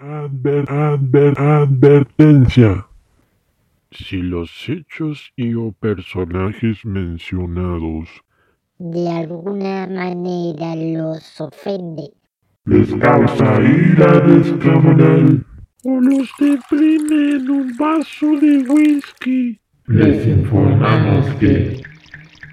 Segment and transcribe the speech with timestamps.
[0.00, 2.86] Adver- adver- advertencia.
[3.90, 8.08] Si los hechos y o personajes mencionados
[8.78, 12.12] de alguna manera los ofende.
[12.66, 15.44] les causa ira descomunal
[15.84, 21.80] o los deprime en un vaso de whisky, les informamos que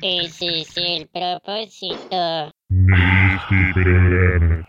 [0.02, 2.52] Ese es el propósito.
[2.70, 4.68] este programa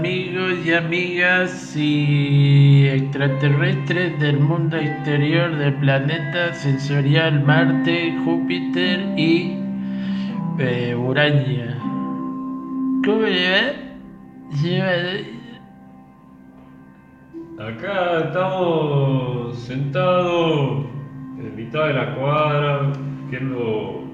[0.00, 9.58] amigos y amigas y extraterrestres del mundo exterior del planeta sensorial Marte, Júpiter y
[10.58, 11.76] eh, Urania.
[13.04, 13.90] ¿Cómo le.
[17.58, 20.86] Acá estamos sentados
[21.38, 22.92] en mitad de la cuadra,
[23.28, 24.04] viendo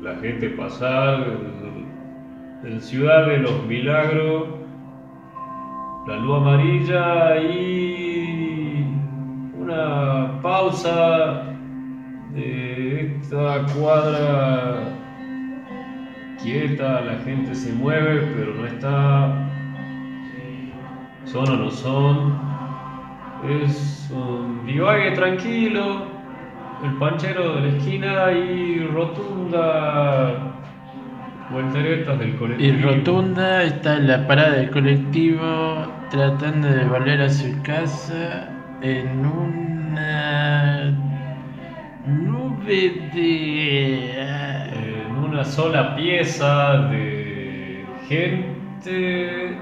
[0.00, 1.26] la gente pasar
[2.64, 4.55] en Ciudad de los Milagros,
[6.06, 8.86] la luz amarilla y
[9.58, 11.42] una pausa
[12.32, 14.84] de esta cuadra
[16.40, 19.48] quieta, la gente se mueve, pero no está,
[21.24, 22.46] son o no son.
[23.48, 26.06] Es un divague tranquilo,
[26.84, 30.52] el panchero de la esquina y rotunda
[31.50, 32.90] volteretas del Y colectivo.
[32.90, 38.48] Rotunda está en la parada del colectivo tratando de volver a su casa
[38.82, 40.90] en una
[42.06, 44.20] nube de...
[44.20, 49.58] En una sola pieza de gente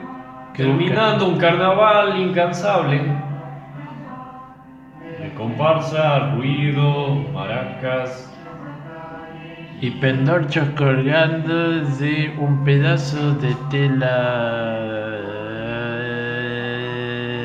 [0.57, 3.01] terminando un carnaval incansable.
[5.21, 8.31] De comparsa, ruido, maracas.
[9.81, 15.04] y pendorchos colgando de un pedazo de tela.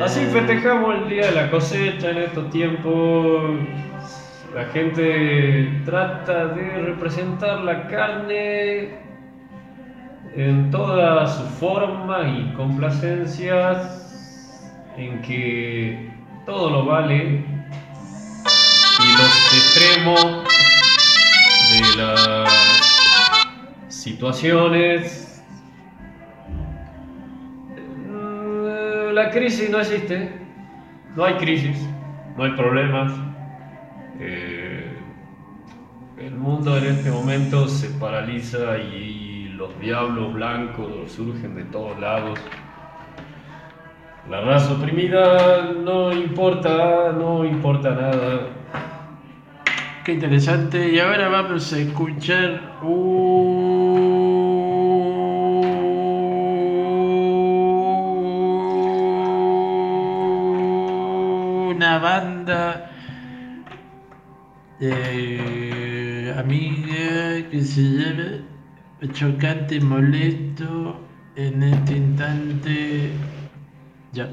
[0.01, 3.59] Así festejamos el día de la cosecha en estos tiempos.
[4.55, 8.97] La gente trata de representar la carne
[10.35, 14.23] en todas sus formas y complacencias,
[14.97, 16.09] en que
[16.45, 17.43] todo lo vale
[18.99, 20.45] y los extremos
[21.71, 22.49] de las
[23.89, 25.28] situaciones
[29.19, 30.31] La crisis no existe,
[31.13, 31.77] no hay crisis,
[32.37, 33.11] no hay problemas.
[34.17, 34.93] Eh,
[36.19, 42.39] el mundo en este momento se paraliza y los diablos blancos surgen de todos lados.
[44.29, 48.47] La raza oprimida no importa, no importa nada.
[50.05, 50.93] Qué interesante.
[50.93, 52.79] Y ahora vamos a escuchar
[61.99, 62.91] banda
[64.79, 70.99] de amiga que se llama Chocante Molesto
[71.35, 73.11] en este instante.
[74.13, 74.27] Ya.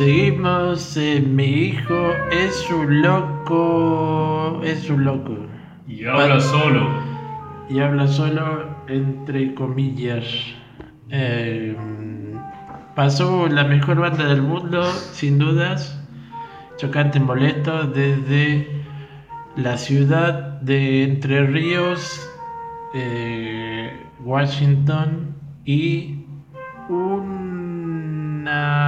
[0.00, 5.36] Seguimos, eh, mi hijo es un loco, es un loco.
[5.86, 6.88] Y habla solo.
[7.68, 10.24] Y habla solo entre comillas.
[11.10, 11.76] Eh,
[12.96, 16.02] pasó la mejor banda del mundo, sin dudas.
[16.78, 18.66] Chocante molesto desde
[19.56, 22.26] la ciudad de Entre Ríos,
[22.94, 23.92] eh,
[24.24, 26.24] Washington y
[26.88, 28.79] una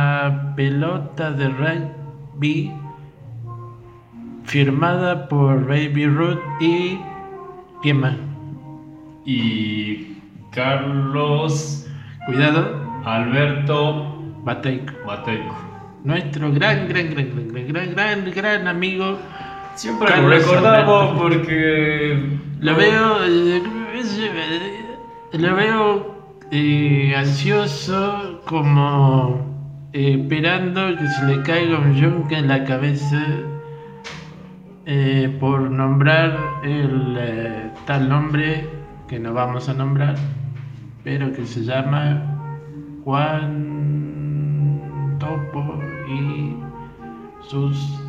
[0.57, 2.73] pelota de rugby
[4.45, 6.99] firmada por Baby Ruth y
[7.83, 8.17] ¿quién más?
[9.25, 10.19] Y
[10.51, 11.83] Carlos
[12.27, 14.93] Cuidado, Alberto Bateico.
[15.05, 15.57] Mateico.
[16.05, 19.19] Nuestro gran, gran, gran, gran, gran, gran, gran, gran amigo.
[19.75, 21.23] Siempre lo recordamos Alberto.
[21.23, 22.39] porque.
[22.61, 23.63] Lo veo, eh,
[25.33, 29.52] lo veo eh, ansioso, como
[29.93, 33.23] esperando que se le caiga un yunque en la cabeza
[34.87, 38.67] eh, por nombrar el eh, tal nombre
[39.07, 40.15] que no vamos a nombrar,
[41.05, 42.23] pero que se llama
[43.05, 43.99] Juan
[45.21, 46.57] Topo y
[47.49, 48.01] sus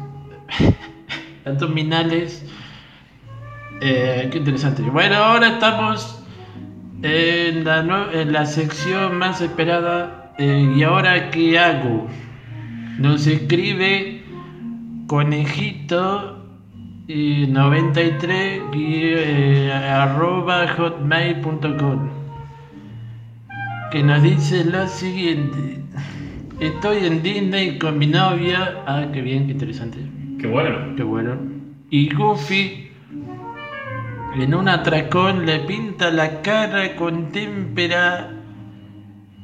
[1.46, 2.50] abdominales.
[3.82, 4.82] Eh, qué interesante.
[4.84, 6.24] Bueno, ahora estamos
[7.02, 10.23] en la, en la sección más esperada.
[10.38, 12.08] Eh, ¿Y ahora qué hago?
[13.00, 14.24] Nos escribe
[15.08, 16.44] conejito
[17.08, 22.24] y 93 y, eh, arroba hotmail.com
[23.92, 25.80] que nos dice lo siguiente.
[26.60, 28.82] Estoy en Disney con mi novia.
[28.88, 30.00] Ah, qué bien, qué interesante.
[30.40, 30.96] Qué bueno.
[30.96, 31.38] Qué bueno.
[31.92, 32.90] Y Goofy
[34.36, 38.32] en un atracón le pinta la cara con témpera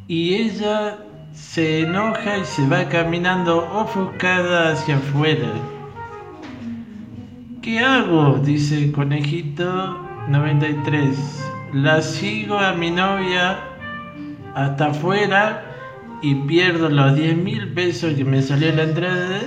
[0.09, 0.97] y ella
[1.33, 5.51] se enoja y se va caminando ofuscada hacia afuera.
[7.61, 8.39] ¿Qué hago?
[8.39, 11.51] dice conejito 93.
[11.73, 13.59] La sigo a mi novia
[14.55, 15.63] hasta afuera
[16.23, 19.41] y pierdo los 10 mil pesos que me salió la entrada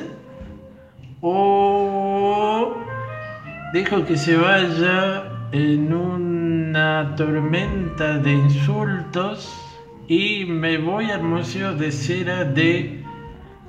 [1.22, 2.72] o
[3.72, 9.61] dejo que se vaya en una tormenta de insultos
[10.08, 13.02] y me voy al museo de cera de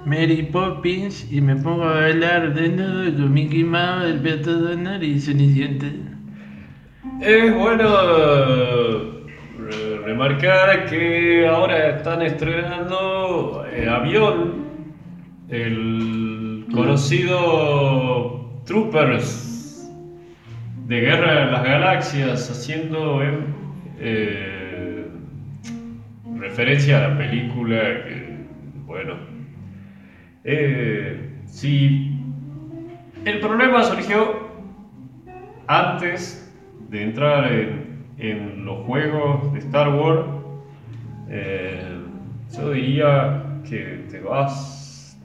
[0.05, 5.03] Mary Poppins y me pongo a bailar de nuevo con Mickey Mouse, el Beato Donald
[5.03, 5.87] y Cenicienta.
[7.21, 9.25] Es bueno eh,
[9.59, 14.63] re- remarcar que ahora están estrenando eh, Avión,
[15.49, 19.89] el conocido Troopers
[20.87, 23.21] de Guerra de las Galaxias, haciendo
[23.99, 24.52] eh,
[26.43, 28.37] referencia a la película que,
[28.85, 29.13] bueno,
[30.43, 32.19] eh, si
[33.23, 34.51] el problema surgió
[35.67, 36.53] antes
[36.89, 37.49] de entrar
[38.17, 40.25] en, los juegos de Star Wars,
[41.29, 41.97] eh,
[42.55, 45.17] yo diría que te vas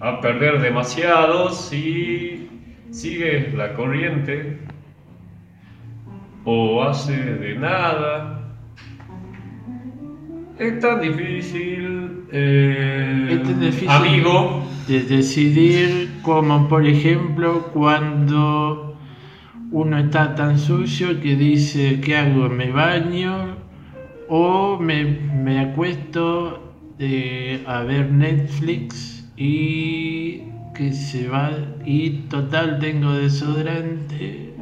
[0.00, 2.48] a perder demasiado si
[2.90, 4.58] sigues la corriente
[6.44, 8.33] o haces de nada.
[10.58, 13.88] Es tan difícil, eh, Es tan difícil.
[13.88, 14.62] amigo.
[14.86, 18.94] de decidir como por ejemplo cuando
[19.72, 22.48] uno está tan sucio que dice ¿qué hago?
[22.50, 23.56] ¿me baño?
[24.28, 30.42] o me, me acuesto eh, a ver Netflix y
[30.76, 31.50] que se va
[31.86, 34.54] y total tengo desodorante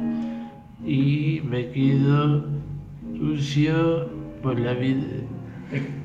[0.85, 2.45] y me quedo
[3.17, 4.09] sucio
[4.41, 5.05] por la vida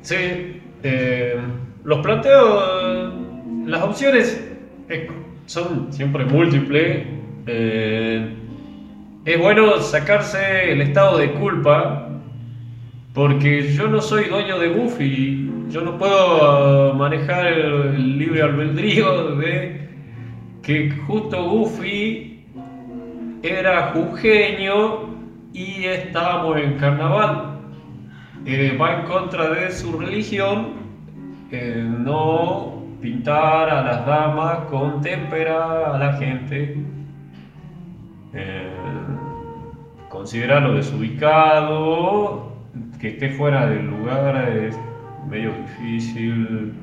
[0.01, 1.35] Sí, eh,
[1.83, 3.13] los planteos,
[3.65, 4.49] las opciones
[4.89, 5.09] eh,
[5.45, 7.05] son siempre múltiples.
[7.47, 8.35] Eh,
[9.25, 12.09] es bueno sacarse el estado de culpa
[13.13, 18.41] porque yo no soy dueño de Buffy, yo no puedo uh, manejar el, el libre
[18.43, 19.89] albedrío de
[20.61, 22.45] que justo Buffy
[23.43, 25.09] era jujeño
[25.53, 27.48] y estábamos en carnaval
[28.45, 30.79] eh, va en contra de su religión
[31.51, 36.77] eh, no pintar a las damas con témpera a la gente,
[38.33, 38.69] eh,
[40.09, 42.51] considerarlo desubicado,
[42.99, 44.77] que esté fuera del lugar es
[45.29, 46.73] medio difícil.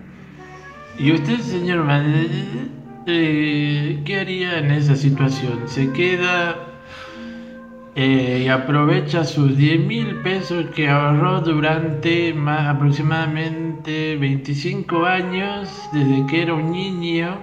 [0.99, 1.85] ¿Y usted, señor
[3.07, 5.61] eh, qué haría en esa situación?
[5.67, 6.57] ¿Se queda
[7.97, 15.89] eh, y aprovecha sus 10 mil pesos que ahorró durante más aproximadamente durante 25 años
[15.93, 17.39] desde que era un niño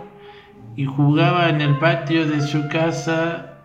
[0.75, 3.59] y jugaba en el patio de su casa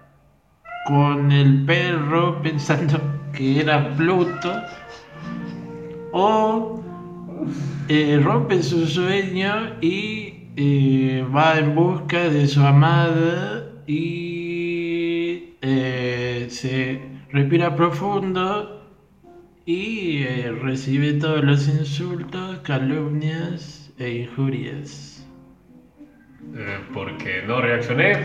[0.86, 3.00] con el perro pensando
[3.32, 4.52] que era Pluto.
[6.12, 6.82] O
[7.88, 15.54] eh, rompe su sueño y eh, va en busca de su amada y
[16.48, 18.74] se respira profundo
[19.66, 25.28] y eh, recibe todos los insultos, calumnias e injurias.
[26.54, 28.16] Eh, porque no reaccioné.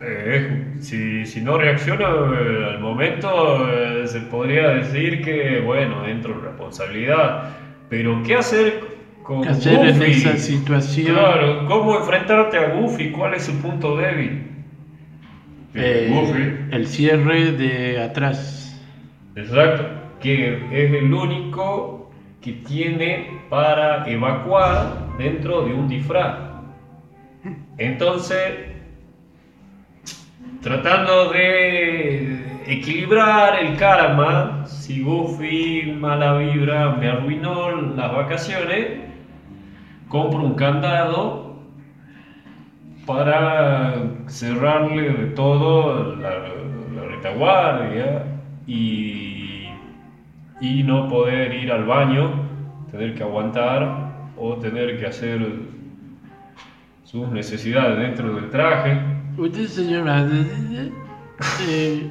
[0.00, 6.34] Eh, si, si no reacciono eh, al momento, eh, se podría decir que, bueno, entro
[6.34, 7.56] en responsabilidad.
[7.88, 8.80] Pero, ¿qué hacer
[9.22, 10.10] con ¿Qué hacer en Goofy?
[10.12, 11.14] esa situación?
[11.14, 13.10] Claro, ¿cómo enfrentarte a Goofy?
[13.10, 14.55] ¿Cuál es su punto débil?
[15.76, 18.80] Eh, el cierre de atrás.
[19.34, 19.84] Exacto,
[20.20, 22.10] que es el único
[22.40, 26.38] que tiene para evacuar dentro de un disfraz.
[27.76, 28.40] Entonces,
[30.62, 39.00] tratando de equilibrar el karma, si Goofy mala vibra me arruinó las vacaciones,
[40.08, 41.45] compro un candado
[43.06, 43.94] para
[44.26, 46.52] cerrarle de todo la,
[47.08, 48.24] retaguardia
[48.66, 49.68] y,
[50.60, 52.30] y no poder ir al baño,
[52.90, 55.40] tener que aguantar o tener que hacer
[57.04, 59.00] sus necesidades dentro del traje.
[59.38, 60.26] Usted, señora,
[61.68, 62.10] eh,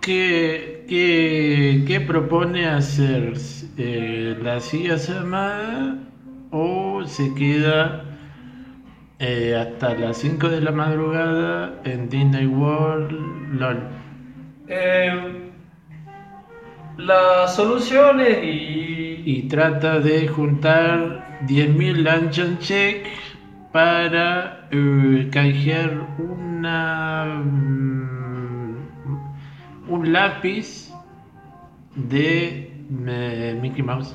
[0.00, 3.34] ¿qué, qué, qué propone hacer?
[3.76, 5.98] Eh, ¿La sigue amada
[6.50, 8.09] o se queda
[9.20, 13.12] eh, hasta las 5 de la madrugada en Disney World?
[13.58, 13.78] LOL.
[14.68, 15.50] Eh,
[16.96, 19.00] las soluciones y...
[19.22, 23.06] Y trata de juntar 10.000 luncheon check
[23.70, 27.90] para eh, canjear una mm,
[29.88, 30.90] un lápiz
[31.94, 32.72] de
[33.06, 34.14] eh, Mickey Mouse.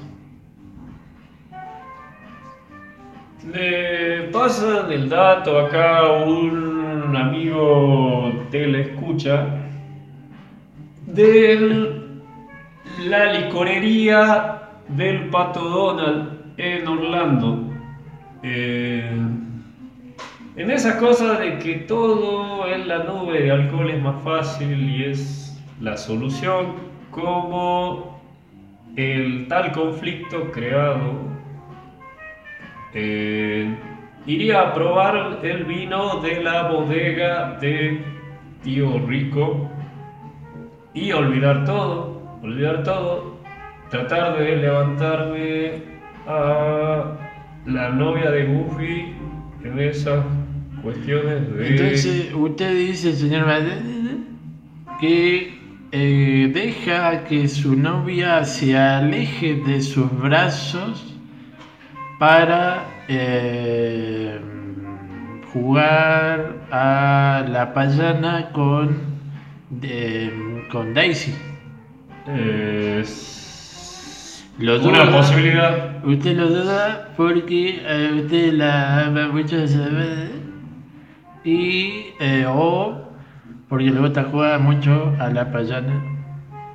[3.53, 9.47] Le pasan el dato acá un amigo escucha
[11.05, 12.01] de
[13.07, 17.59] la licorería del Pato Donald en Orlando.
[18.43, 19.11] Eh,
[20.55, 25.03] en esa cosa de que todo en la nube de alcohol es más fácil y
[25.03, 26.73] es la solución,
[27.11, 28.21] como
[28.95, 31.34] el tal conflicto creado
[32.95, 33.75] eh,
[34.25, 38.01] iría a probar el vino de la bodega de
[38.63, 39.69] Tío Rico
[40.93, 43.37] y olvidar todo, olvidar todo,
[43.89, 45.71] tratar de levantarme
[46.25, 47.17] a
[47.65, 49.13] la novia de Goofy
[49.63, 50.23] en esas
[50.81, 51.67] cuestiones de...
[51.67, 53.45] Entonces, usted dice, señor
[55.01, 55.53] que
[55.91, 61.14] eh, deja que su novia se aleje de sus brazos
[62.19, 64.39] para eh,
[65.53, 68.97] jugar a la payana con,
[69.69, 71.33] de- con Daisy.
[72.27, 73.33] es
[74.57, 76.03] Lo una posibilidad.
[76.03, 79.57] Usted lo duda porque eh, usted la ama mucho
[81.43, 83.01] y eh, o
[83.69, 86.01] porque le gusta jugar mucho a la payana.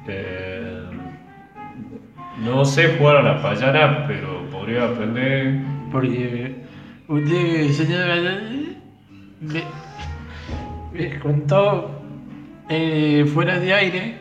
[0.07, 0.83] Eh,
[2.45, 4.40] no sé jugar a la payana, pero
[4.71, 5.61] podría aprender.
[5.91, 6.65] Porque
[7.09, 8.17] usted, señora,
[9.41, 9.63] me,
[10.93, 12.03] me contó
[12.69, 14.15] eh, fuera de aire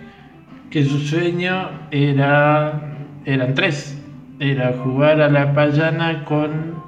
[0.72, 3.96] que su sueño era eran tres.
[4.40, 6.82] Era jugar a la payana con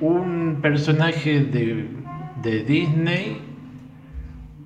[0.00, 1.88] un personaje de,
[2.42, 3.38] de Disney.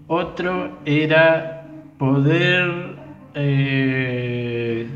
[0.09, 1.67] Otro era
[1.99, 2.97] poder
[3.35, 4.89] eh,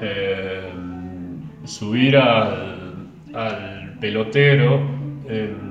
[0.00, 0.70] eh,
[1.64, 4.80] subir al, al pelotero
[5.28, 5.70] en-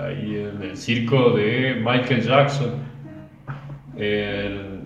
[0.00, 2.74] ahí en el circo de Michael Jackson,
[3.96, 4.82] el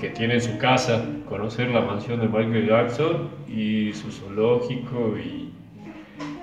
[0.00, 5.48] que tiene en su casa, conocer la mansión de Michael Jackson y su zoológico y,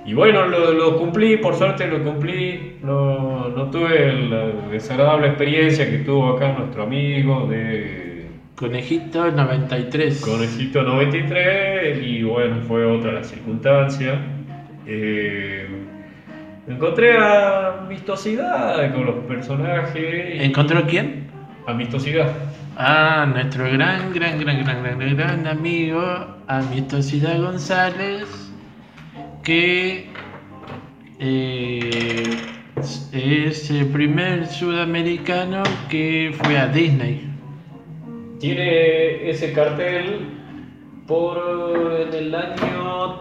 [0.05, 5.89] y bueno, lo, lo cumplí, por suerte lo cumplí, no, no tuve la desagradable experiencia
[5.89, 8.04] que tuvo acá nuestro amigo de
[8.55, 10.21] Conejito 93.
[10.21, 14.21] Conejito 93 y bueno, fue otra la circunstancia.
[14.87, 15.67] Eh,
[16.67, 20.41] encontré amistosidad con los personajes.
[20.41, 21.25] ¿Encontró quién?
[21.67, 22.31] amistosidad.
[22.77, 26.01] a nuestro gran, gran, gran, gran, gran, gran amigo
[26.47, 28.27] Amistosidad González,
[29.43, 30.09] que
[31.19, 32.37] eh,
[33.11, 37.34] es el primer sudamericano que fue a Disney.
[38.39, 40.27] Tiene ese cartel
[41.07, 41.37] por
[42.07, 43.19] en el año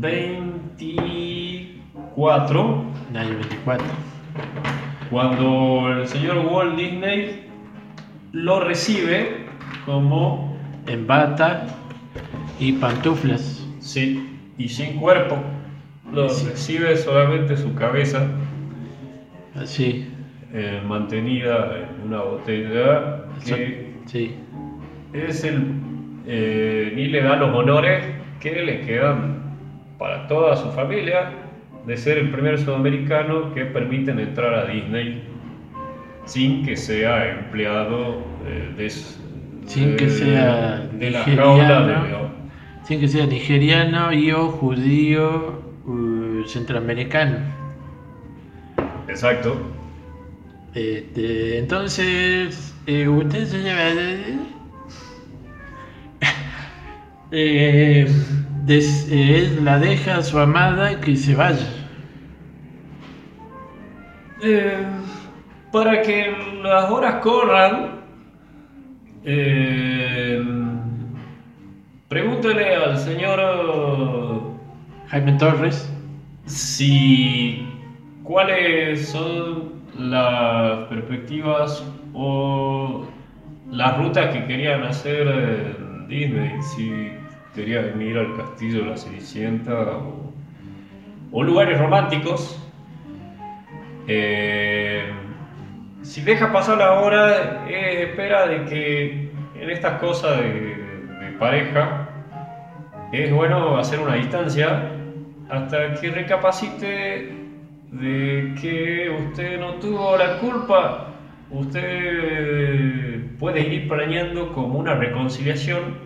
[0.00, 3.86] 24, El año 24.
[5.10, 7.46] cuando el señor Walt Disney
[8.32, 9.46] lo recibe
[9.84, 11.66] como, En bata
[12.60, 13.66] y pantuflas.
[13.80, 15.36] sí, y sin cuerpo.
[16.12, 16.48] Lo Sí.
[16.48, 18.26] recibe solamente su cabeza,
[19.54, 20.08] Así.
[20.52, 24.34] eh, mantenida en una botella que Sí.
[25.18, 25.62] Es el
[26.26, 28.02] eh, ni le da los honores
[28.40, 29.36] que le quedan
[29.98, 31.30] para toda su familia
[31.86, 35.22] de ser el primer sudamericano que permiten entrar a Disney
[36.24, 41.56] sin que sea empleado eh, de, Sin que sea de la nigeriano.
[41.56, 42.28] jaula de león.
[42.82, 47.38] Sin que sea nigeriano y o judío uh, centroamericano.
[49.08, 49.56] Exacto.
[50.74, 54.55] Este, entonces, eh, usted se llama...
[57.30, 58.06] Eh,
[58.64, 61.66] des- eh, la deja a su amada que se vaya.
[64.42, 64.84] Eh,
[65.72, 68.00] para que las horas corran,
[69.24, 70.42] eh,
[72.08, 73.40] pregúntele al señor
[75.08, 75.92] Jaime Torres.
[76.46, 77.66] si
[78.22, 81.84] cuáles son las perspectivas
[82.14, 83.04] o
[83.70, 87.15] las rutas que querían hacer en Disney, si
[87.56, 89.98] querían ir al castillo de la Cenicienta
[91.32, 92.62] o, lugares románticos.
[94.06, 95.10] Eh,
[96.02, 102.08] si deja pasar la hora, es espera de que en estas cosas de, de pareja
[103.12, 104.92] es bueno hacer una distancia
[105.48, 107.34] hasta que recapacite
[107.92, 111.14] de que usted no tuvo la culpa.
[111.50, 116.05] Usted puede ir planeando como una reconciliación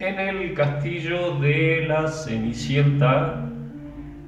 [0.00, 3.46] en el castillo de la Cenicienta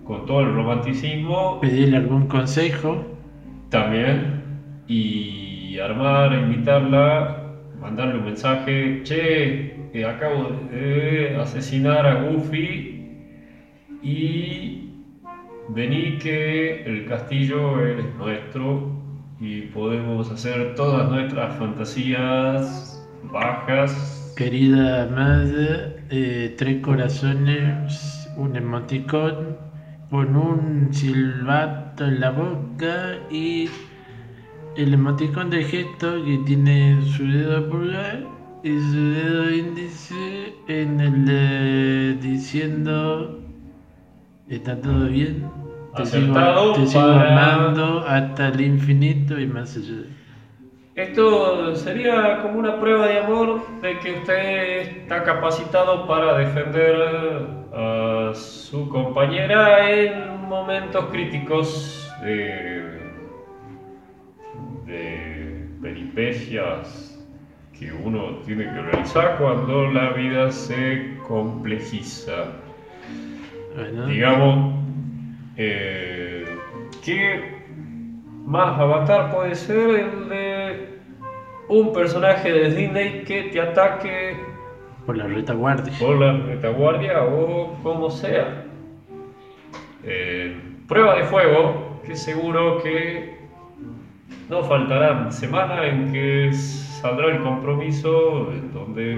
[0.05, 3.03] con todo el romanticismo Pedirle algún consejo.
[3.71, 4.43] también
[4.87, 13.09] y armar, invitarla, mandarle un mensaje, che, eh, acabo de asesinar a Goofy
[14.03, 14.91] y
[15.71, 18.93] vení que el castillo es nuestro
[19.41, 24.22] y podemos hacer todas nuestras fantasías bajas.
[24.35, 29.59] Querida amada, eh, tres corazones, un emoticón,
[30.11, 33.69] con un silbato en la boca y
[34.77, 38.27] el emoticón de gesto que tiene su dedo pulgar
[38.63, 43.39] y su dedo índice en el de diciendo
[44.47, 45.51] está todo bien.
[45.95, 50.22] Te sigo, te sigo amando hasta el infinito y más allá.
[50.95, 56.95] Esto sería como una prueba de amor de que usted está capacitado para defender
[57.73, 63.01] a su compañera en momentos críticos de,
[64.85, 67.19] de peripecias
[67.79, 72.53] que uno tiene que realizar cuando la vida se complejiza.
[73.75, 74.75] Bueno, Digamos,
[75.57, 76.45] eh,
[77.03, 77.62] ¿qué
[78.53, 80.99] más avatar puede ser el de
[81.69, 84.37] un personaje de Disney que te ataque
[85.07, 85.99] por la retaguardia.
[85.99, 88.67] por la retaguardia o como sea?
[90.05, 90.55] Eh,
[90.87, 93.39] prueba de fuego, que seguro que
[94.51, 99.15] no faltarán semanas en que saldrá el compromiso en donde,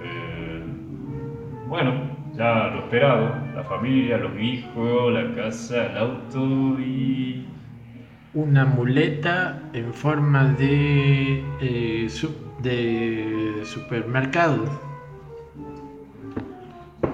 [0.00, 0.62] eh,
[1.66, 1.92] bueno,
[2.34, 7.44] ya lo esperado, la familia, los hijos, la casa, el auto y
[8.34, 12.08] una muleta en forma de, eh,
[12.62, 14.88] de supermercado.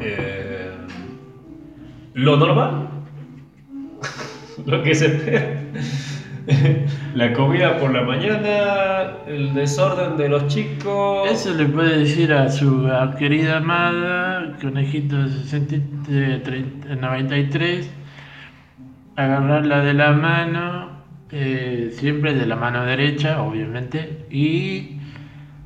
[0.00, 0.72] eh,
[2.14, 2.88] lo normal,
[4.66, 5.61] lo que se espera.
[7.14, 11.31] La comida por la mañana, el desorden de los chicos.
[11.31, 12.87] Eso le puede decir a su
[13.18, 15.77] querida amada, conejito de 60
[16.11, 17.90] de 30 93,
[19.16, 20.93] agarrarla de la mano,
[21.37, 25.01] eh, siempre de la mano derecha, obviamente, y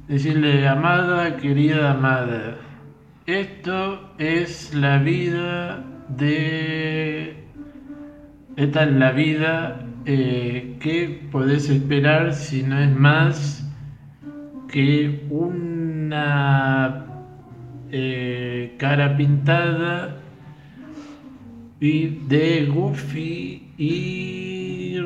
[0.09, 2.57] decirle, amada, querida amada,
[3.27, 7.45] esto es la vida de...
[8.57, 13.71] Esta es la vida eh, que podés esperar si no es más
[14.69, 17.05] que una
[17.91, 20.17] eh, cara pintada
[21.79, 24.99] y de Goofy y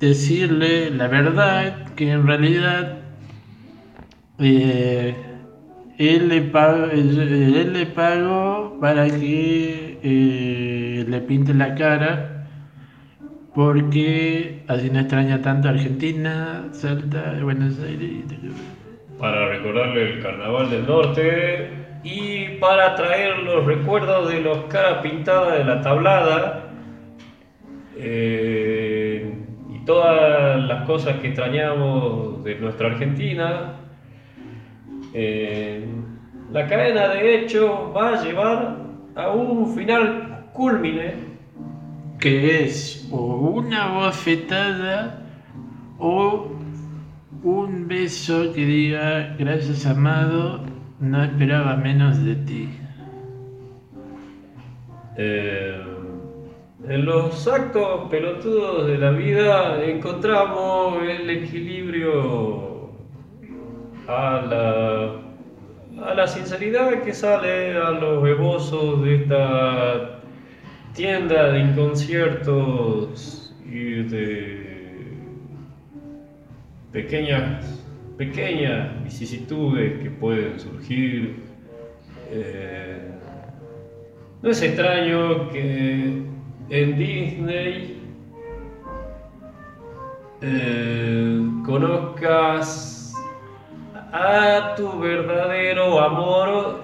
[0.00, 2.98] decirle la verdad que en realidad
[4.38, 5.14] eh,
[5.98, 12.46] él, le pagó, él le pagó para que eh, le pinte la cara
[13.54, 18.24] porque así no extraña tanto Argentina, Salta, Buenos Aires.
[19.18, 21.68] Para recordarle el Carnaval del Norte
[22.04, 26.70] y para traer los recuerdos de los caras pintadas de la tablada
[27.96, 28.87] eh,
[29.88, 33.72] todas las cosas que extrañamos de nuestra Argentina.
[35.14, 35.82] Eh,
[36.52, 38.76] la cadena de hecho va a llevar
[39.16, 41.14] a un final culmine
[42.20, 45.22] que es o una bofetada
[45.98, 46.48] o
[47.42, 50.66] un beso que diga gracias amado,
[51.00, 52.68] no esperaba menos de ti.
[55.16, 55.97] Eh,
[56.86, 62.92] en los actos pelotudos de la vida encontramos el equilibrio
[64.06, 70.20] a la, a la sinceridad que sale a los bebosos de esta
[70.94, 74.68] tienda de inconsciertos y de
[76.92, 77.84] pequeñas,
[78.16, 81.42] pequeñas vicisitudes que pueden surgir.
[82.30, 83.10] Eh,
[84.42, 86.28] no es extraño que
[86.70, 88.02] en Disney
[90.40, 93.14] eh, conozcas
[94.12, 96.82] a tu verdadero amor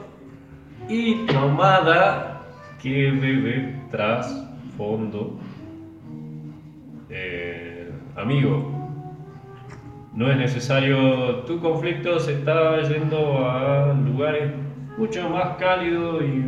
[0.89, 2.43] y tomada
[2.83, 5.39] que debe trasfondo.
[7.11, 8.71] Eh, amigo,
[10.15, 14.53] no es necesario, tu conflicto se está yendo a lugares
[14.99, 16.45] mucho más cálidos y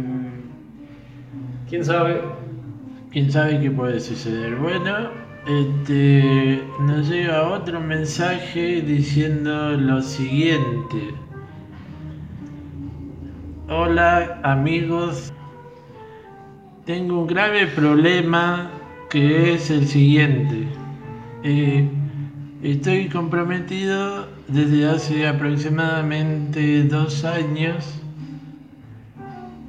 [1.69, 2.46] quién sabe.
[3.17, 4.57] ¿Quién sabe qué puede suceder?
[4.57, 5.09] Bueno,
[5.47, 11.15] este, nos llega otro mensaje diciendo lo siguiente.
[13.71, 15.33] Hola amigos,
[16.85, 18.71] tengo un grave problema
[19.09, 20.69] que es el siguiente.
[21.43, 21.89] Eh,
[22.63, 27.99] estoy comprometido desde hace aproximadamente dos años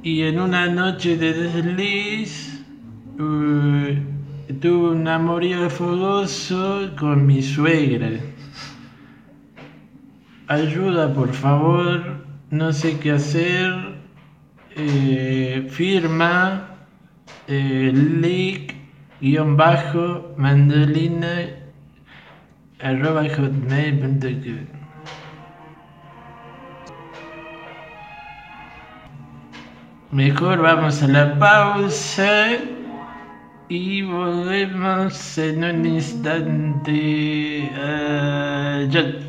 [0.02, 2.57] y en una noche de desliz
[3.18, 4.02] eh,
[4.60, 8.10] tuve un amorío fogoso con mi suegra.
[10.46, 13.98] Ayuda, por favor, no sé qué hacer.
[14.76, 16.68] Eh, firma
[17.48, 18.74] eh, leak
[19.20, 21.50] guion bajo mandolina
[22.78, 24.78] arroba hotmail.com
[30.12, 32.77] Mejor vamos a la pausa
[33.68, 37.70] y volvemos en un instante.
[38.90, 39.27] Ya.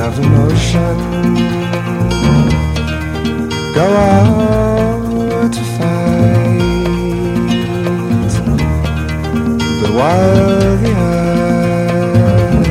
[0.00, 0.96] Of emotion
[3.74, 6.60] go out to fight.
[9.80, 10.92] But while the
[12.16, 12.66] earth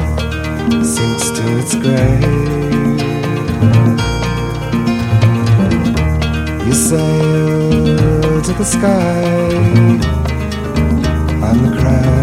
[0.85, 2.23] sinks to its grave,
[6.67, 9.23] you sail to the sky
[11.47, 12.18] on the crest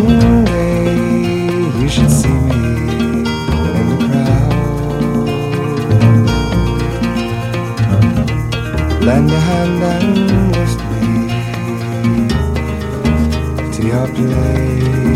[0.00, 2.62] one day you should see me
[3.78, 4.52] in the crowd,
[9.02, 10.08] lend a hand and
[10.56, 11.06] lift me
[13.72, 15.07] to your place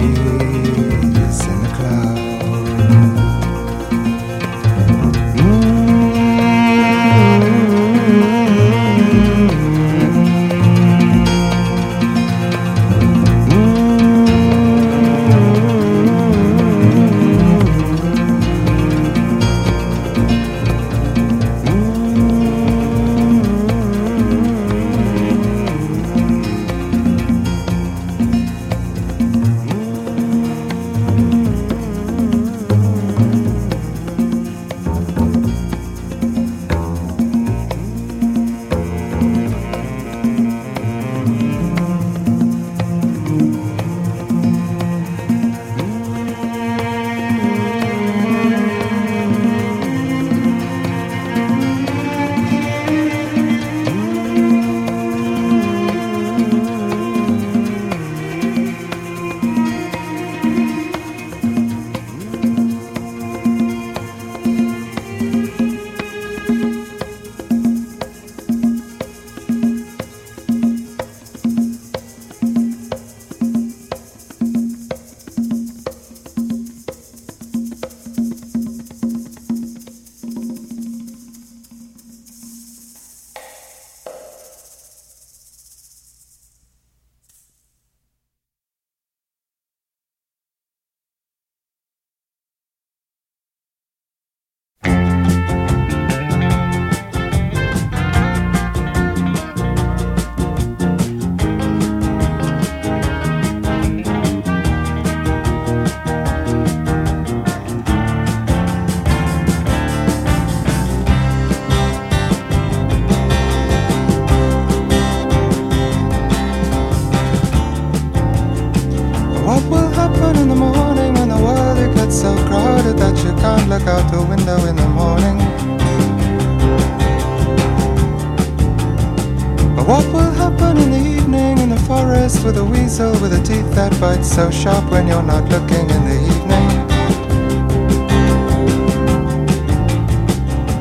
[132.98, 136.70] a with a teeth that bite so sharp when you're not looking in the evening?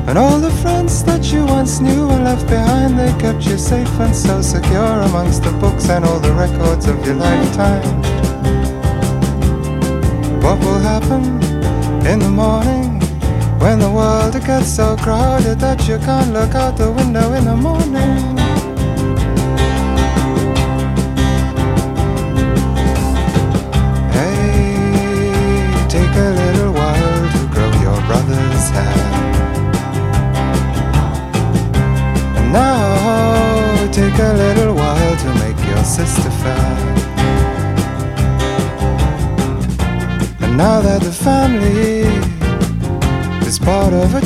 [0.08, 3.88] And all the friends that you once knew and left behind, they kept you safe
[4.00, 8.02] and so secure amongst the books and all the records of your lifetime.
[10.42, 11.24] What will happen
[12.06, 13.00] in the morning
[13.58, 17.56] when the world gets so crowded that you can't look out the window in the
[17.56, 18.41] morning?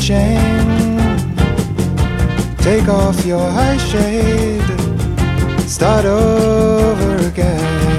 [0.01, 0.97] Chain,
[2.59, 4.63] take off your high shade,
[5.69, 7.96] start over again.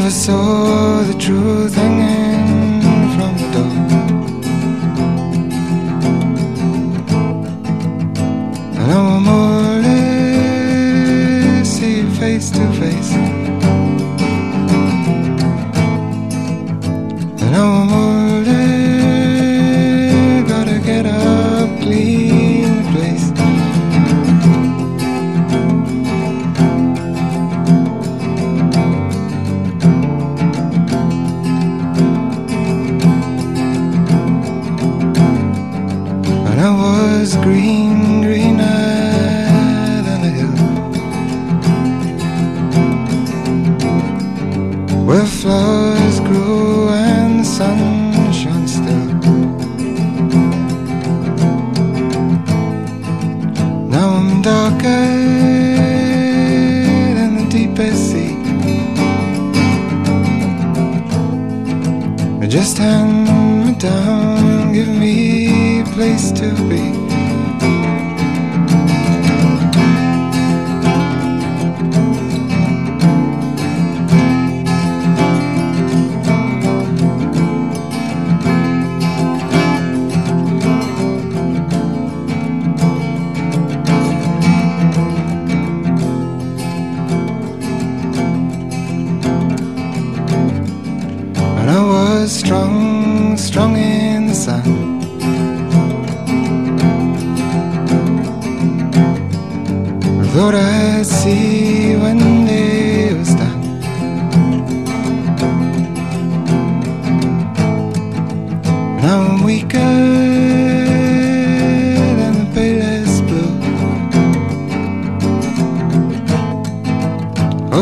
[0.00, 1.59] never saw the truth.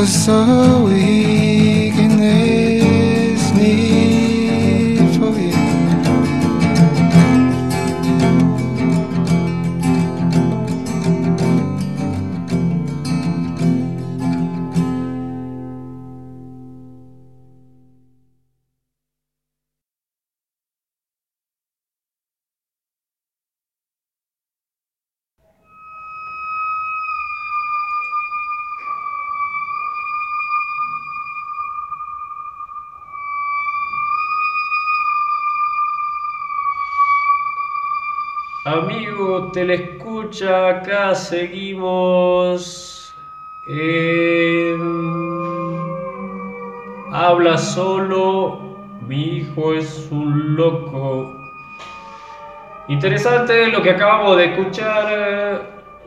[0.07, 1.28] so easy.
[40.43, 43.15] acá seguimos
[43.67, 44.79] en...
[47.13, 48.77] Habla solo,
[49.07, 51.35] mi hijo es un loco.
[52.89, 55.59] Interesante lo que acabamos de escuchar, eh,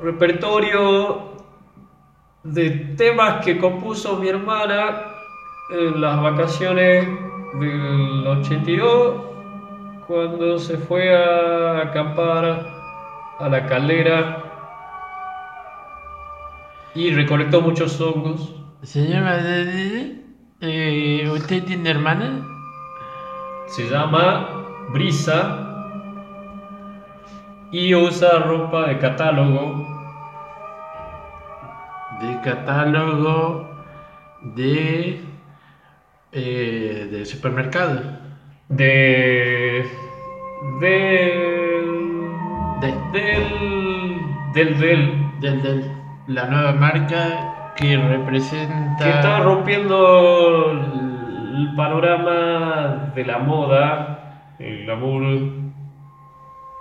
[0.02, 1.32] repertorio
[2.44, 5.04] de temas que compuso mi hermana
[5.72, 7.08] en las vacaciones
[7.60, 9.22] del 82
[10.08, 12.81] cuando se fue a acampar
[13.44, 14.44] a la caldera
[16.94, 18.54] y recolectó muchos hongos.
[18.84, 19.24] Señor
[20.62, 22.46] eh, ¿usted tiene hermana?
[23.68, 24.48] Se llama
[24.92, 25.68] Brisa
[27.72, 29.88] y usa ropa de catálogo
[32.22, 33.70] De catálogo
[34.42, 35.22] de,
[36.34, 38.02] eh, de supermercado.
[38.70, 39.90] de
[40.80, 41.51] del
[42.82, 44.22] De, del
[44.54, 45.92] del del del, del-
[46.28, 49.04] la nueva marca que representa.
[49.04, 50.80] que está rompiendo el,
[51.62, 55.24] el panorama de la moda, el glamour,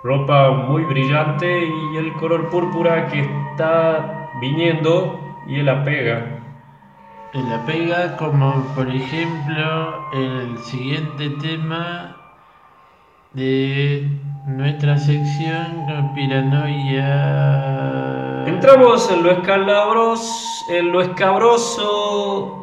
[0.03, 1.47] ropa muy brillante
[1.93, 6.37] y el color púrpura que está viniendo y él la pega.
[7.33, 12.17] en la pega, como por ejemplo el siguiente tema
[13.33, 14.09] de
[14.45, 17.13] nuestra sección Conspiranoia.
[18.45, 22.57] Entramos en lo escalabros, en lo escabroso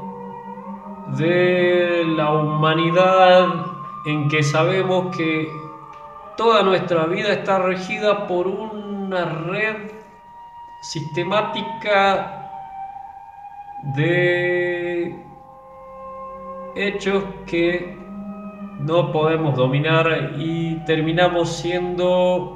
[1.16, 3.49] de la humanidad,
[4.05, 5.51] en que sabemos que
[6.37, 9.93] toda nuestra vida está regida por una red
[10.83, 12.51] sistemática
[13.97, 15.25] de
[16.77, 17.97] hechos que
[18.79, 22.55] no podemos dominar y terminamos siendo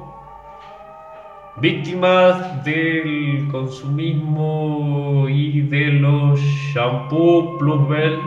[1.56, 8.18] víctimas del consumismo y de los shampoo plusbel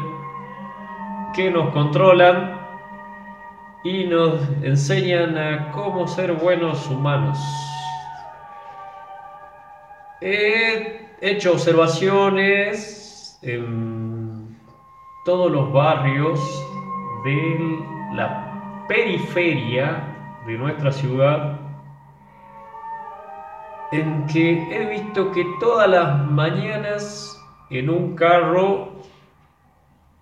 [1.33, 2.59] que nos controlan
[3.83, 7.37] y nos enseñan a cómo ser buenos humanos.
[10.21, 14.57] He hecho observaciones en
[15.23, 16.64] todos los barrios
[17.25, 17.79] de
[18.13, 20.15] la periferia
[20.45, 21.59] de nuestra ciudad
[23.91, 29.01] en que he visto que todas las mañanas en un carro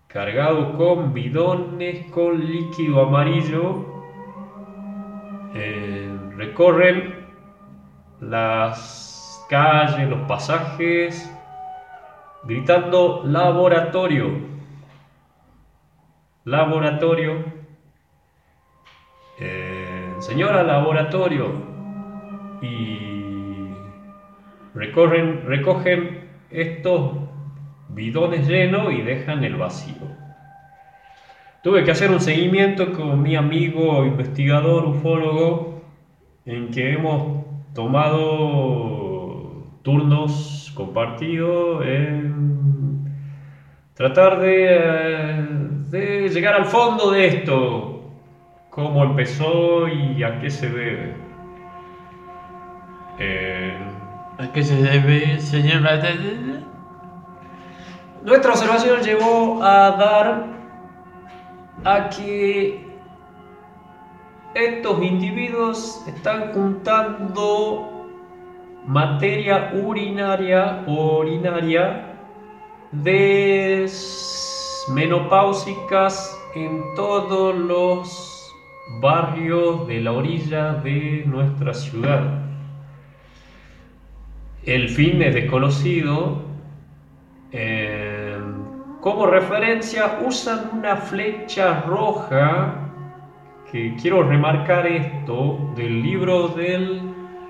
[0.07, 3.85] cargado con bidones con líquido amarillo
[5.55, 7.27] eh, recorren
[8.21, 11.29] las calles, los pasajes,
[12.43, 14.52] gritando laboratorio,
[16.45, 17.45] laboratorio,
[19.39, 21.51] eh, señora laboratorio,
[22.61, 23.73] y
[24.73, 27.17] recorren, recogen estos
[27.89, 30.23] bidones llenos y dejan el vacío.
[31.63, 35.81] Tuve que hacer un seguimiento con mi amigo investigador ufólogo
[36.45, 43.05] en que hemos tomado turnos compartidos en
[43.93, 45.62] tratar de, eh,
[45.93, 48.01] de llegar al fondo de esto,
[48.71, 51.15] cómo empezó y a qué se debe.
[53.19, 53.77] Eh,
[54.39, 55.83] ¿A qué se debe, señor?
[58.23, 60.45] Nuestra observación llevó a dar
[61.83, 62.83] a que
[64.55, 68.07] estos individuos están juntando
[68.87, 72.15] materia urinaria o orinaria
[72.91, 73.85] de
[74.89, 78.53] menopáusicas en todos los
[79.01, 82.43] barrios de la orilla de nuestra ciudad.
[84.65, 86.41] El fin es desconocido.
[87.51, 88.39] Eh,
[89.01, 92.79] como referencia usan una flecha roja,
[93.71, 97.01] que quiero remarcar esto, del libro del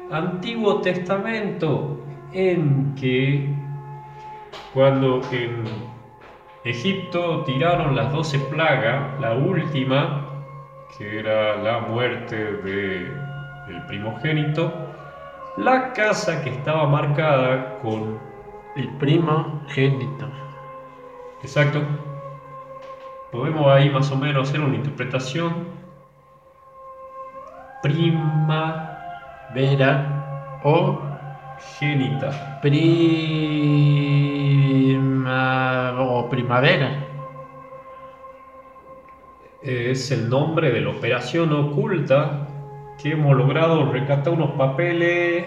[0.09, 1.99] Antiguo Testamento,
[2.31, 3.53] en que
[4.73, 5.92] cuando en
[6.65, 10.29] Egipto tiraron las doce plagas, la última,
[10.97, 13.11] que era la muerte de
[13.67, 14.71] el primogénito,
[15.57, 18.17] la casa que estaba marcada con
[18.75, 20.27] El primo génito.
[21.43, 21.81] Exacto.
[23.31, 25.67] Podemos ahí más o menos hacer una interpretación.
[27.83, 28.97] Prima
[29.53, 31.12] Vera o
[31.79, 32.59] génita.
[32.61, 33.53] prima
[35.99, 37.07] o primavera.
[39.61, 42.47] Es el nombre de la operación oculta
[43.01, 45.45] que hemos logrado rescatar unos papeles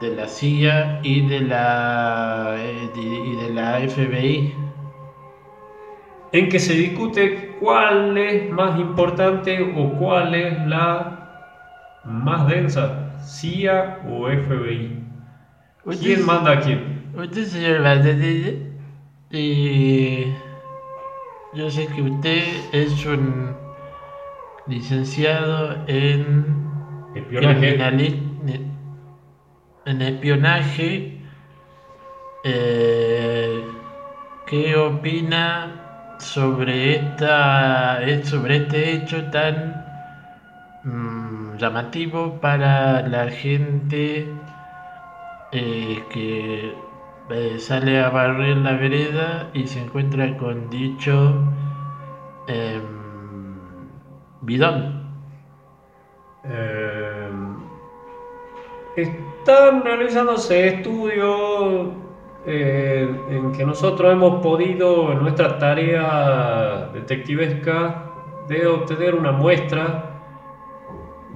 [0.00, 4.54] de la CIA y de la eh, y de la FBI.
[6.32, 11.18] en que se discute cuál es más importante o cuál es la
[12.04, 15.11] más densa, CIA o FBI.
[15.84, 17.10] ¿Quién manda a quién?
[17.14, 18.54] Usted, señor Valladolid,
[19.32, 20.32] eh,
[21.54, 23.56] yo sé que usted es un
[24.68, 26.62] licenciado en
[27.16, 28.22] Espionaje.
[29.84, 31.20] en espionaje.
[32.44, 33.64] Eh,
[34.46, 39.84] ¿Qué opina sobre esta eh, sobre este hecho tan
[40.84, 44.28] mm, llamativo para la gente
[45.52, 46.74] eh, que
[47.30, 51.34] eh, sale a barrer la vereda y se encuentra con dicho
[52.46, 52.82] em,
[54.40, 55.02] bidón?
[56.44, 57.30] Eh,
[58.96, 61.88] están realizándose estudios
[62.46, 68.10] en que nosotros hemos podido, en nuestra tarea detectivesca,
[68.48, 70.20] de obtener una muestra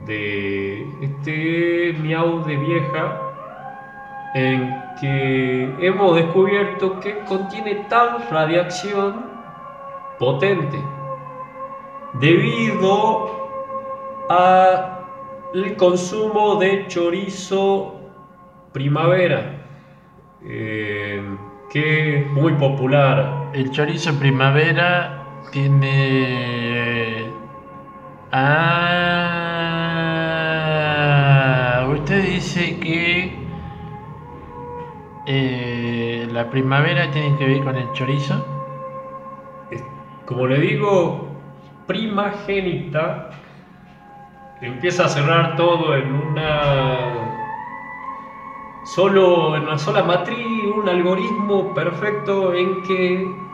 [0.07, 3.26] de este miau de vieja
[4.35, 9.27] en que hemos descubierto que contiene tal radiación
[10.19, 10.79] potente
[12.15, 13.31] debido
[14.29, 14.97] a
[15.55, 18.01] el consumo de chorizo
[18.73, 19.65] primavera,
[20.45, 21.23] eh,
[21.71, 23.51] que es muy popular.
[23.55, 27.31] El chorizo primavera tiene...
[28.33, 29.07] Ah,
[31.91, 32.66] usted dice
[35.27, 38.45] eh, la primavera tiene que ver con el chorizo.
[40.25, 41.29] Como le digo,
[41.87, 43.31] primagénita,
[44.61, 47.27] empieza a cerrar todo en una
[48.85, 53.47] solo en una sola matriz, un algoritmo perfecto en que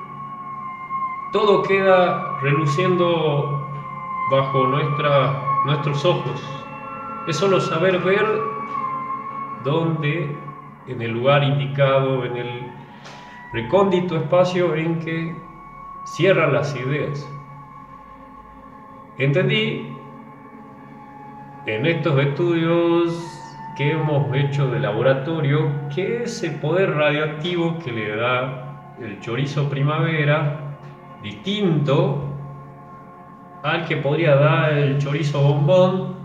[1.32, 3.66] todo queda reluciendo
[4.30, 4.66] bajo
[5.64, 6.42] nuestros ojos.
[7.26, 8.26] Es solo saber ver
[9.64, 10.36] dónde,
[10.88, 12.62] en el lugar indicado, en el
[13.52, 15.36] recóndito espacio en que
[16.04, 17.28] cierran las ideas.
[19.18, 19.86] Entendí
[21.66, 23.28] en estos estudios
[23.76, 30.76] que hemos hecho de laboratorio que ese poder radioactivo que le da el chorizo primavera,
[31.22, 32.24] distinto
[33.62, 36.16] al que podría dar el chorizo bombón,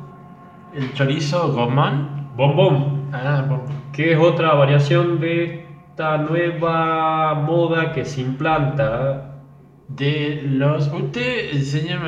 [0.74, 2.28] El chorizo gomón.
[2.36, 3.62] bombón, Ah, bom-
[3.98, 9.41] que es otra variación de esta nueva moda que se implanta
[9.88, 10.88] de los...
[10.93, 12.02] Usted, señor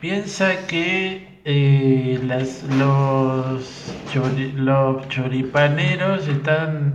[0.00, 6.94] piensa que eh, las, los, chori- los choripaneros están,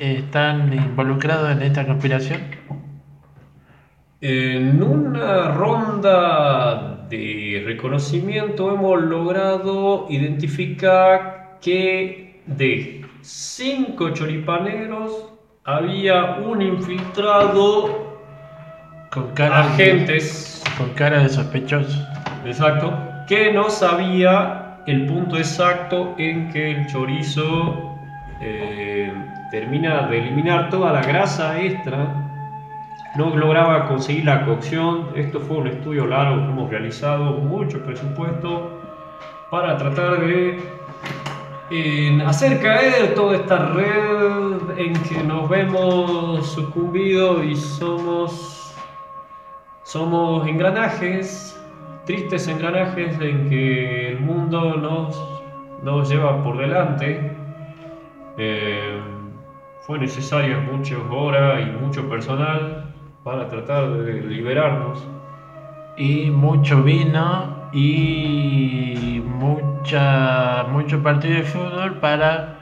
[0.00, 2.40] están involucrados en esta conspiración.
[4.20, 15.32] En una ronda de reconocimiento hemos logrado identificar que de cinco choripaneros
[15.64, 18.20] había un infiltrado,
[19.10, 22.06] Con cara, agentes, con cara de sospechoso.
[22.44, 22.92] exacto,
[23.26, 27.96] que no sabía el punto exacto en que el chorizo
[28.42, 29.10] eh,
[29.50, 32.20] termina de eliminar toda la grasa extra
[33.16, 35.06] no lograba conseguir la cocción.
[35.14, 38.82] Esto fue un estudio largo que hemos realizado, mucho presupuesto,
[39.50, 40.58] para tratar de
[41.70, 48.74] eh, hacer caer toda esta red en que nos vemos sucumbidos y somos,
[49.82, 51.58] somos engranajes,
[52.04, 55.18] tristes engranajes en que el mundo nos,
[55.82, 57.32] nos lleva por delante.
[58.36, 59.00] Eh,
[59.82, 65.02] fue necesaria muchas horas y mucho personal para tratar de liberarnos.
[65.96, 69.20] Y mucho vino y
[69.88, 72.54] mucha, mucho partido de fútbol para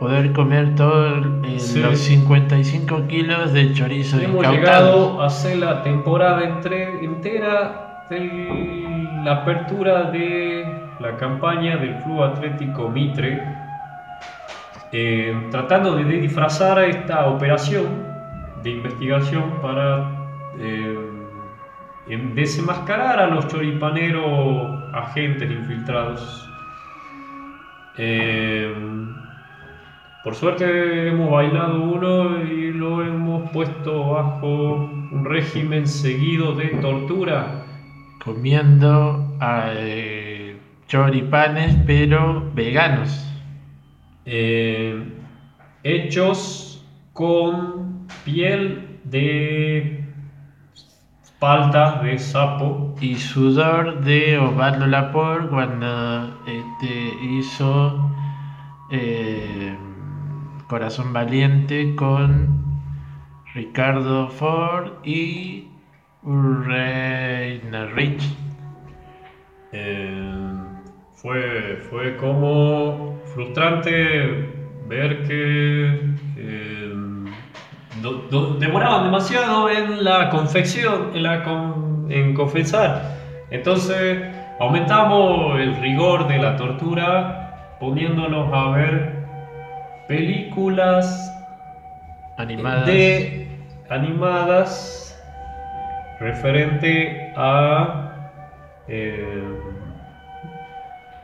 [0.00, 1.26] poder comer todos
[1.58, 1.78] Sí.
[1.80, 4.54] los 55 kilos de chorizo Hemos incautado.
[4.54, 10.64] llegado a hacer la temporada entre- entera de la apertura de
[11.00, 13.42] la campaña del Club Atlético Mitre,
[14.92, 17.84] eh, tratando de disfrazar esta operación
[18.62, 20.10] de investigación para
[20.58, 20.98] eh,
[22.08, 24.24] en- desenmascarar a los choripaneros
[24.94, 26.43] agentes infiltrados.
[27.96, 28.74] Eh,
[30.22, 37.66] por suerte hemos bailado uno y lo hemos puesto bajo un régimen seguido de tortura.
[38.18, 43.36] comiendo eh, choripanes pero veganos.
[44.24, 45.04] eh,
[45.82, 50.04] hechos con piel de
[51.38, 52.94] paltas de sapo.
[53.00, 56.63] Y sudor de Osvaldo Lapor cuando este,
[57.24, 58.10] hizo
[58.90, 59.76] eh,
[60.68, 62.64] Corazón Valiente con
[63.54, 65.68] Ricardo Ford y
[66.22, 68.22] Reina Rich.
[69.72, 70.32] Eh,
[71.14, 74.48] fue, fue como frustrante
[74.88, 76.00] ver que
[76.36, 76.94] eh,
[78.58, 83.16] demoraban demasiado en la confección, en, la con- en confesar.
[83.50, 84.18] Entonces
[84.60, 89.24] aumentamos el rigor de la tortura poniéndonos a ver
[90.08, 91.30] películas
[92.36, 92.86] Animadas.
[92.86, 93.48] de
[93.90, 95.22] animadas
[96.20, 98.10] referente a
[98.88, 99.60] eh,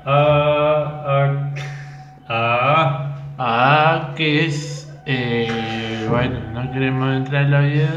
[0.04, 1.52] a,
[2.28, 3.06] a, a
[3.42, 4.92] Ah, que es.
[5.06, 7.88] eh, bueno, no queremos entrar en la vida.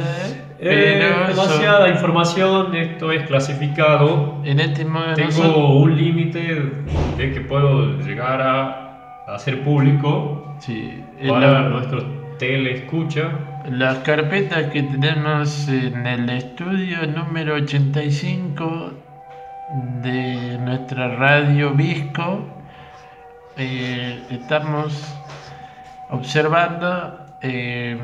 [0.66, 4.38] Eh, demasiada información esto es clasificado.
[4.44, 6.72] En este modo tengo un límite
[7.18, 10.56] de que puedo llegar a hacer público.
[10.60, 12.06] Sí, para la- nuestros
[12.40, 13.30] teleescucha.
[13.70, 18.92] las carpetas que tenemos en el estudio número 85
[20.02, 22.46] de nuestra radio Visco,
[23.58, 25.16] eh, estamos
[26.10, 27.98] observando eh,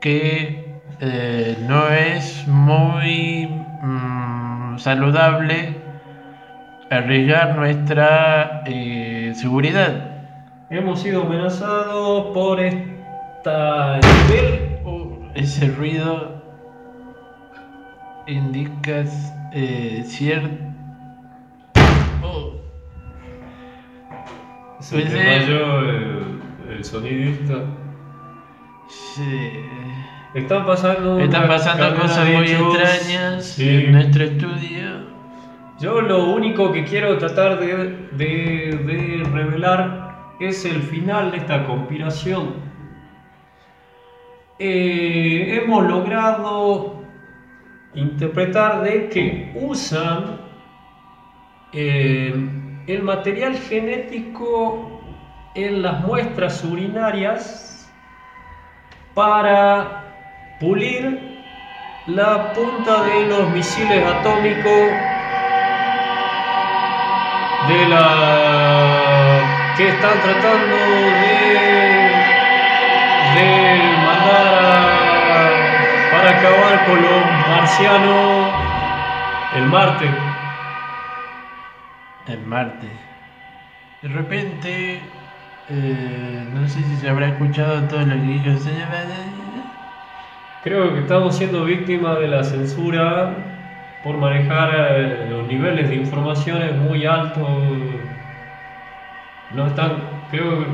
[0.00, 0.67] que
[1.00, 3.46] eh, no es muy
[3.82, 5.76] mm, saludable
[6.90, 10.24] arriesgar nuestra eh, seguridad.
[10.70, 16.42] hemos sido amenazados por esta nivel Oh, ese ruido
[18.26, 19.04] indica
[19.52, 20.64] eh, cierto.
[22.22, 22.52] Oh,
[24.80, 27.54] Se Pues, eh, el, el sonidista.
[28.88, 29.52] sí.
[30.34, 31.18] Están pasando.
[31.20, 32.74] Están pasando cosas muy hechos.
[32.78, 33.68] extrañas Sí.
[33.68, 35.08] en nuestro estudio.
[35.80, 41.64] Yo lo único que quiero tratar de, de- de revelar es el final de esta
[41.66, 42.54] conspiración.
[44.58, 47.00] Eh, hemos logrado
[47.94, 50.40] interpretar de que usan
[51.72, 52.34] eh,
[52.86, 55.00] el material genético
[55.54, 57.88] en las muestras urinarias
[59.14, 60.07] para
[60.60, 61.38] pulir
[62.06, 64.90] la punta de los misiles atómicos
[67.68, 71.48] de la que están tratando de
[73.34, 73.46] de
[74.06, 78.54] mandar a- para acabar con los marcianos
[79.56, 80.10] el Marte.
[82.26, 82.88] en Marte.
[84.02, 85.00] De repente,
[85.70, 89.47] eh, no sé si se habrá escuchado todo lo que dijo el.
[90.62, 93.30] Creo que estamos siendo víctimas de la censura
[94.02, 97.48] por manejar eh, los niveles de informaciones muy altos.
[99.54, 99.92] No están,
[100.30, 100.66] creo que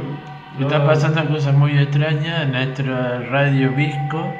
[0.58, 4.32] no- Están pasando cosas muy extrañas en nuestra radio Visco.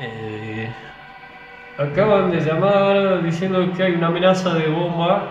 [0.00, 0.68] Eh,
[1.78, 5.24] Acaban de llamar diciendo que hay una amenaza de bomba.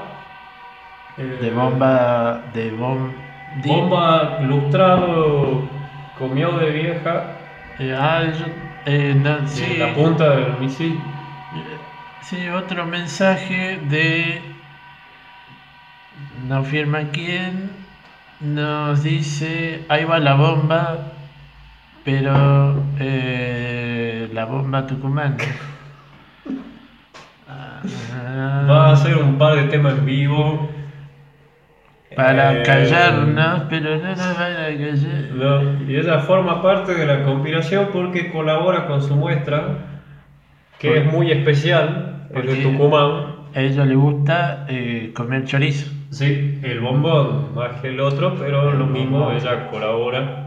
[1.18, 2.42] eh, de bomba.
[2.54, 3.12] De bom,
[3.66, 5.62] Bomba lustrado
[6.20, 7.35] comió de vieja
[7.80, 8.46] eh, ah, yo-
[8.86, 11.02] eh, no, sí, la punta del misil.
[12.22, 14.56] sí, otro mensaje de.
[16.48, 17.72] No firma quién.
[18.40, 21.14] Nos dice: ahí va la bomba,
[22.04, 22.84] pero.
[23.00, 25.38] eh, la bomba tucumana.
[28.70, 30.70] Va a hacer un par de temas en vivo.
[32.16, 35.32] Para Eh, callarnos, pero no nos van a callar.
[35.34, 39.80] no, y ella forma parte de la conspiración porque colabora con su muestra,
[40.80, 42.56] que ¿Por- es muy especial, es de?
[42.64, 43.36] Tucumán.
[43.56, 45.92] A ella le gusta eh, comer chorizo.
[46.12, 50.42] Sí, el bombón más que el otro, pero lo mismo, ella colabora.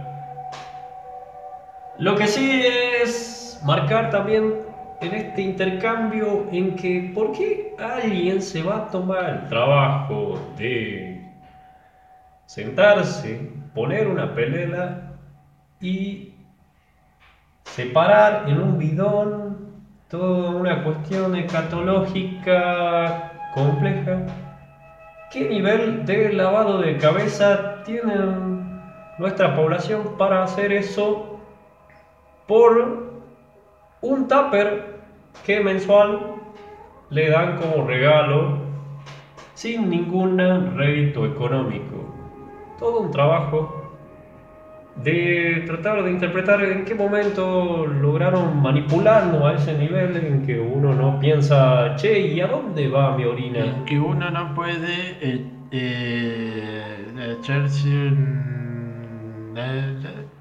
[1.99, 2.63] Lo que sí
[3.03, 4.55] es marcar también
[5.01, 11.18] en este intercambio en que ¿por qué alguien se va a tomar el trabajo de
[12.49, 15.19] sentarse, poner una pelela
[15.83, 16.33] y
[17.65, 19.59] separar en un bidón
[20.09, 24.25] toda una cuestión escatológica compleja?
[25.31, 28.15] ¿Qué nivel de lavado de cabeza tiene
[29.19, 31.39] nuestra población para hacer eso
[32.47, 33.13] por
[34.01, 35.01] un tupper
[35.45, 36.37] que mensual
[37.11, 38.57] le dan como regalo
[39.53, 40.39] sin ningún
[40.79, 42.09] rédito económico?
[42.79, 43.75] Todo un trabajo
[44.97, 50.93] de tratar de interpretar en qué momento lograron manipularnos a ese nivel en que uno
[50.95, 53.61] no piensa, che, ¿y a dónde va mi orina?
[53.65, 59.55] En que uno no puede eh, eh, echarse un-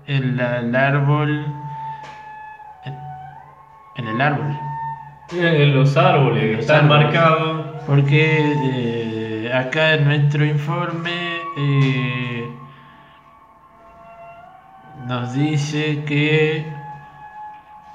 [0.08, 1.46] el, el árbol.
[3.96, 4.56] En el árbol.
[5.34, 7.04] En los árboles En los están árboles.
[7.06, 7.66] marcados.
[7.88, 12.56] Porque eh, acá en nuestro informe eh,
[15.08, 16.72] nos dice que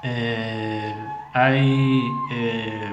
[0.03, 0.95] eh,
[1.33, 2.03] hay,
[2.33, 2.91] eh,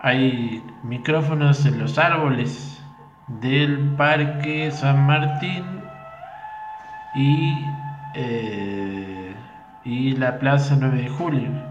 [0.00, 2.80] hay micrófonos en los árboles
[3.26, 5.64] del Parque San Martín
[7.16, 7.66] y,
[9.84, 11.67] y la Plaza 9 de Julio.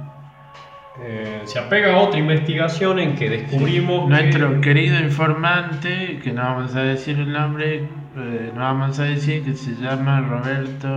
[1.04, 6.42] Eh, se apega a otra investigación en que descubrimos que- Nuestro querido informante, que no
[6.42, 7.88] vamos a decir el nombre,
[8.18, 10.88] eh, no vamos a decir que se llama Roberto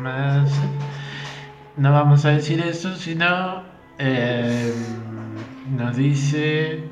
[0.00, 0.50] más.
[1.76, 3.62] No vamos a decir eso, sino
[3.98, 4.72] eh,
[5.76, 6.84] nos dice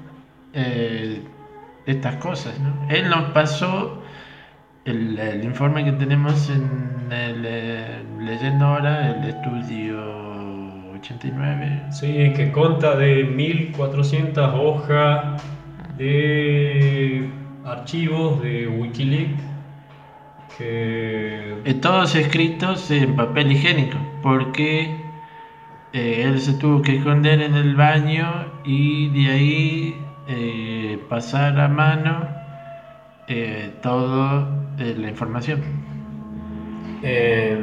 [1.86, 2.58] estas cosas.
[2.60, 2.88] ¿no?
[2.90, 4.02] Él nos pasó
[4.84, 7.42] el, el informe que tenemos en el
[8.24, 10.31] leyendo ahora, el estudio
[11.02, 11.82] 89.
[11.90, 15.42] Sí, que consta de 1400 hojas
[15.98, 17.28] de
[17.64, 19.42] archivos de Wikileaks
[20.56, 24.94] que Eh, todos escritos en papel higiénico, porque
[25.92, 29.96] eh, él se tuvo que esconder en el baño y de ahí
[30.28, 32.26] eh, pasar a mano
[33.28, 34.48] eh, toda
[34.78, 35.60] la información.
[37.02, 37.58] eh,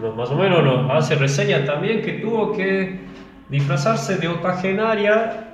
[0.00, 3.00] no, más o menos nos hace reseña también que tuvo que
[3.48, 5.48] disfrazarse de octogenaria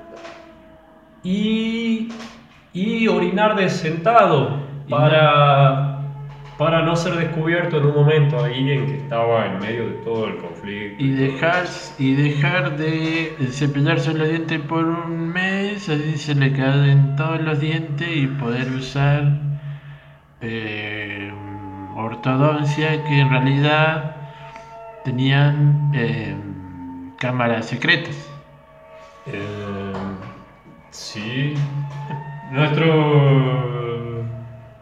[1.23, 2.09] y,
[2.73, 6.01] y orinar de sentado para,
[6.59, 10.27] para no ser descubierto en un momento ahí en que estaba en medio de todo
[10.27, 11.03] el conflicto.
[11.03, 11.65] Y dejar,
[11.99, 17.61] y dejar de cepillarse los dientes por un mes, así se le caen todos los
[17.61, 19.41] dientes y poder usar
[20.41, 21.33] eh,
[21.97, 24.24] ortodoncia que en realidad
[25.05, 26.35] tenían eh,
[27.19, 28.17] cámaras secretas.
[29.27, 29.93] Eh,
[30.91, 31.55] sí.
[32.51, 34.25] Nuestro,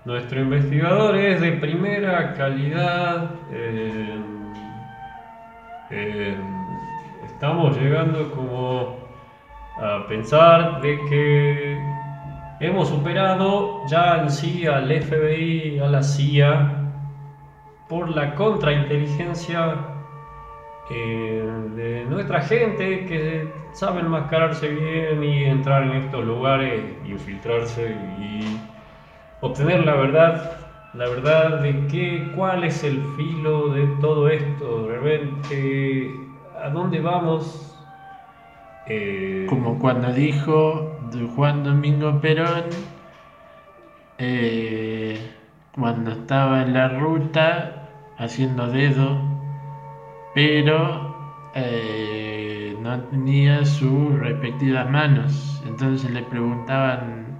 [0.05, 3.31] nuestro investigador es de primera calidad.
[5.91, 6.37] eh,
[7.27, 8.97] estamos llegando como
[9.77, 11.79] a pensar de que
[12.61, 16.79] hemos superado ya en sí al FBI, a la CIA,
[17.89, 19.92] por la contrainteligencia
[20.91, 28.59] eh, de nuestra gente que sabe enmascararse bien y entrar en estos lugares, infiltrarse y
[29.41, 30.57] obtener la verdad,
[30.95, 36.11] la verdad de que cuál es el filo de todo esto, realmente
[36.63, 37.69] a dónde vamos.
[38.87, 42.65] Eh, Como cuando dijo de Juan Domingo Perón,
[44.19, 45.19] eh,
[45.75, 49.32] cuando estaba en la ruta haciendo dedo,
[50.35, 55.63] pero eh, no tenía sus respectivas manos.
[55.67, 57.39] Entonces le preguntaban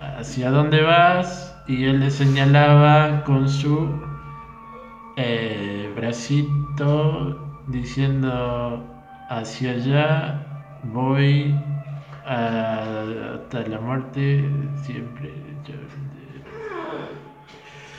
[0.00, 3.88] hacia dónde vas y él le señalaba con su
[5.16, 8.84] eh, bracito diciendo
[9.30, 10.46] hacia allá
[10.84, 11.54] voy
[12.26, 14.48] hasta la muerte
[14.82, 15.43] siempre.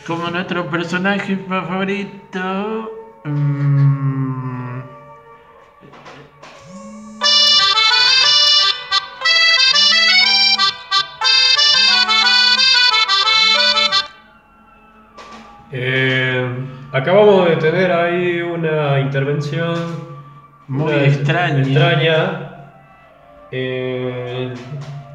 [0.07, 2.91] Como nuestro personaje favorito.
[3.25, 4.81] mm,
[15.71, 16.47] Eh,
[16.91, 19.75] acabamos de tener ahí una intervención
[20.67, 21.59] Muy una extraña.
[21.61, 22.51] extraña.
[23.51, 24.53] Eh,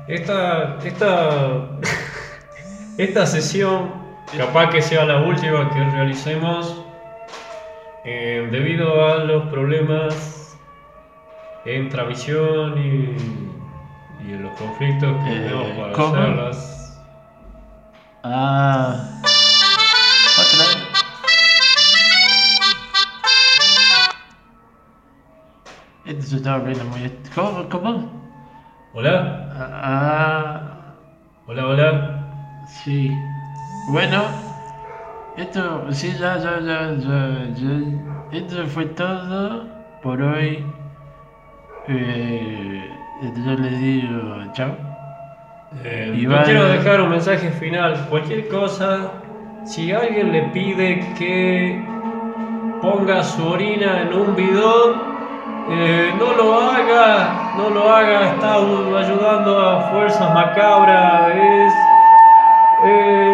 [0.09, 1.69] esta, esta,
[2.99, 3.93] esta sesión,
[4.37, 6.85] capaz que sea la última que realicemos,
[8.05, 10.59] eh, debido a los problemas
[11.65, 13.17] en transmisión y,
[14.27, 16.15] y en los conflictos que Eh, tenemos para ¿cómo?
[16.15, 17.01] hacerlas.
[18.23, 19.21] Ah.
[20.39, 20.65] Otra.
[26.07, 27.11] Esto se está volviendo muy.
[27.35, 27.69] ¿Cómo?
[27.69, 28.11] ¿Cómo?
[28.95, 29.47] Hola,
[29.83, 30.95] Ah.
[31.47, 32.65] hola, hola.
[32.67, 33.11] Sí.
[33.91, 34.23] Bueno.
[35.37, 38.39] Esto, sí, ya, ya, ya, ya, ya.
[38.39, 39.65] Esto fue todo
[40.01, 40.65] por hoy.
[41.89, 42.89] Eh,
[43.23, 44.77] yo les digo chao.
[45.85, 48.07] Eh, yo quiero dejar un mensaje final.
[48.09, 49.11] Cualquier cosa,
[49.65, 51.85] si alguien le pide que
[52.81, 55.03] ponga su orina en un bidón,
[55.69, 58.35] eh, no lo haga, no lo haga.
[58.35, 61.35] Está ayudando a fuerzas macabras.
[61.35, 61.75] Es,
[62.85, 63.30] es.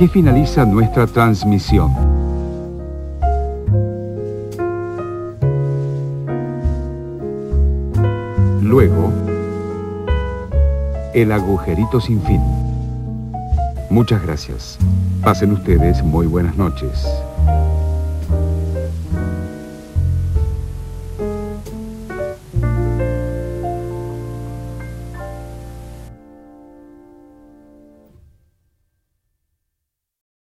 [0.00, 1.92] Aquí finaliza nuestra transmisión.
[8.62, 9.12] Luego,
[11.12, 12.40] el agujerito sin fin.
[13.90, 14.78] Muchas gracias.
[15.22, 17.06] Pasen ustedes muy buenas noches.